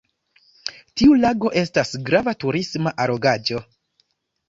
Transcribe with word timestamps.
Tiu 1.01 1.17
lago 1.27 1.53
estas 1.65 1.93
grava 2.09 2.35
turisma 2.47 2.97
allogaĵo. 3.07 3.65